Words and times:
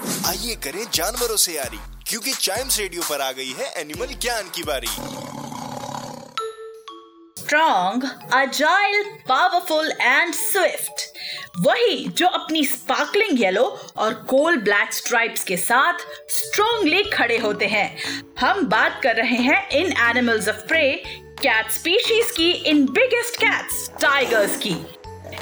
आइए 0.00 0.54
करें 0.64 0.84
जानवरों 0.94 1.36
से 1.36 1.52
यारी, 1.52 1.78
क्योंकि 2.08 2.32
चाइम्स 2.32 2.78
रेडियो 2.78 3.02
पर 3.02 3.20
आ 3.20 3.30
गई 3.32 3.52
है 3.58 3.72
एनिमल 3.76 4.14
ज्ञान 4.14 4.50
की 4.54 4.62
बारी। 4.62 4.86
Strong 7.36 8.04
agile 8.34 9.02
powerful 9.28 9.90
and 10.00 10.34
swift 10.34 11.06
वही 11.66 12.06
जो 12.08 12.26
अपनी 12.28 12.64
स्पार्कलिंग 12.64 13.40
येलो 13.40 13.64
और 13.96 14.14
कोल 14.28 14.56
ब्लैक 14.60 14.92
स्ट्राइप्स 14.92 15.44
के 15.44 15.56
साथ 15.56 16.06
स्ट्रॉन्गली 16.30 17.02
खड़े 17.10 17.38
होते 17.38 17.66
हैं। 17.66 17.88
हम 18.40 18.64
बात 18.66 19.00
कर 19.02 19.16
रहे 19.16 19.36
हैं 19.42 19.68
इन 19.70 19.92
animals 20.10 20.48
of 20.48 20.66
prey 20.68 20.90
cat 21.42 21.70
species 21.70 22.30
की, 22.30 22.50
इन 22.50 22.86
बिगेस्ट 22.86 23.36
कैट्स 23.36 23.88
टाइगर्स 24.00 24.56
की। 24.56 24.76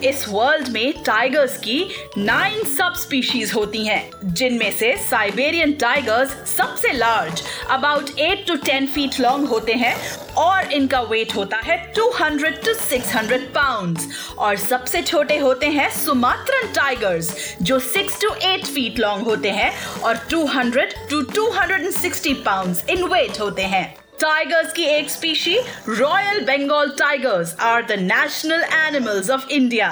इस 0.05 0.25
वर्ल्ड 0.29 0.69
में 0.69 1.03
टाइगर्स 1.05 1.57
की 1.59 1.79
नाइन 2.19 2.63
सब 2.69 2.95
स्पीशीज 2.97 3.53
होती 3.55 3.85
हैं, 3.87 4.11
जिनमें 4.25 4.71
से 4.73 4.95
साइबेरियन 5.01 5.73
टाइगर्स 5.81 6.31
सबसे 6.51 6.93
large 6.93 7.43
about 7.71 8.19
eight 8.19 8.47
to 8.47 8.57
ten 8.67 8.87
feet 8.87 9.21
long 9.21 9.49
होते 9.49 9.73
हैं, 9.75 9.95
और 10.39 10.73
इनका 10.73 11.01
वेट 11.03 11.35
होता 11.37 11.57
है 11.65 11.77
200 11.95 12.65
टू 12.65 12.75
600 12.75 13.41
पाउंड्स 13.55 14.09
और 14.39 14.57
सबसे 14.59 15.03
छोटे 15.03 15.39
होते 15.39 15.67
हैं 15.69 15.89
सुमात्रन 15.95 16.73
टाइगर्स 16.75 17.35
जो 17.63 17.79
6 17.83 18.21
टू 18.23 18.35
8 18.47 18.67
फीट 18.67 18.99
लॉन्ग 18.99 19.27
होते 19.27 19.51
हैं, 19.51 19.73
और 20.03 20.17
200 20.31 20.91
टू 21.11 21.23
260 21.33 22.35
पाउंड्स 22.45 22.85
इन 22.91 23.05
वेट 23.05 23.41
होते 23.41 23.63
हैं। 23.65 24.06
टाइगर्स 24.21 24.73
की 24.73 24.85
एक 24.85 25.11
species 25.11 25.57
royal 25.89 26.41
Bengal 26.45 26.91
tigers 26.99 27.55
are 27.61 27.83
the 27.87 27.99
national 28.01 28.63
animals 28.75 29.31
of 29.31 29.49
India 29.51 29.89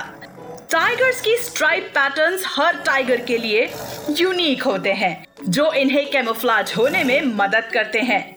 tigers 0.70 1.20
की 1.20 1.36
स्ट्राइप 1.36 1.90
पैटर्न्स 1.94 2.44
हर 2.48 2.76
टाइगर 2.76 3.20
के 3.20 3.36
लिए 3.38 3.68
यूनिक 4.10 4.62
होते 4.62 4.92
हैं, 4.92 5.26
जो 5.48 5.72
इन्हें 5.72 6.10
कैमोफ्लाज 6.10 6.72
होने 6.76 7.04
में 7.04 7.22
मदद 7.34 7.70
करते 7.74 8.00
हैं। 8.00 8.34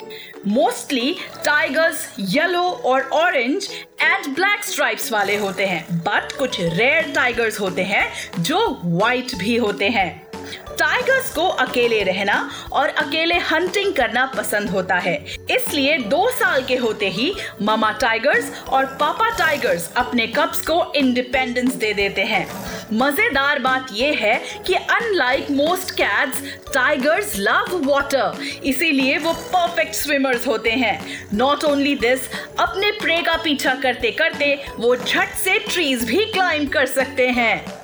मोस्टली 0.47 1.15
टाइगर्स 1.45 2.07
येलो 2.19 2.61
और 2.61 3.09
ऑरेंज 3.13 3.69
एंड 4.01 4.35
ब्लैक 4.35 4.63
स्ट्राइप्स 4.63 5.11
वाले 5.11 5.35
होते 5.37 5.65
हैं 5.65 5.83
बट 5.99 6.37
कुछ 6.37 6.59
रेयर 6.61 7.11
टाइगर्स 7.15 7.59
होते 7.59 7.83
हैं, 7.83 8.07
जो 8.39 8.79
व्हाइट 8.83 9.35
भी 9.35 9.57
होते 9.57 9.89
हैं। 9.89 10.26
टाइगर्स 10.69 11.33
को 11.33 11.47
अकेले 11.59 12.01
रहना 12.03 12.37
और 12.71 12.89
अकेले 12.89 13.37
हंटिंग 13.43 13.93
करना 13.93 14.25
पसंद 14.37 14.69
होता 14.69 14.95
है। 14.97 15.15
इसलिए 15.51 15.97
दो 16.07 16.29
साल 16.31 16.63
के 16.63 16.75
होते 16.75 17.09
ही 17.09 17.33
मामा 17.61 17.91
टाइगर्स 18.01 18.51
और 18.69 18.85
पापा 18.99 19.29
टाइगर्स 19.37 19.91
अपने 19.97 20.27
कप्स 20.27 20.61
को 20.61 20.81
इंडिपेंडेंस 20.95 21.73
दे 21.75 21.93
देते 21.93 22.23
हैं। 22.23 22.45
मज़ेदार 22.93 23.59
बात 23.59 23.87
यह 23.93 24.17
है 24.19 24.41
कि 24.67 24.73
unlike 24.73 25.49
most 25.51 25.91
cats 25.91 26.41
tigers 26.73 27.33
love 27.37 27.79
water 27.85 28.41
इसीलिए 28.65 29.17
वो 29.17 29.33
परफेक्ट 29.33 29.95
स्विमर्स 29.95 30.47
होते 30.47 30.71
हैं। 30.73 30.99
नॉट 31.33 31.63
ओनली 31.63 31.95
दिस 31.97 32.29
अपने 32.59 32.91
प्रे 32.91 33.21
का 33.21 33.35
पीछा 33.43 33.73
करते 33.75 34.11
करते 34.11 34.53
वो 34.77 34.95
झट 34.95 35.33
से 35.35 35.57
ट्रीज 35.61 36.03
भी 36.03 36.25
क्लाइंब 36.25 36.69
कर 36.69 36.85
सकते 36.85 37.27
हैं। 37.29 37.76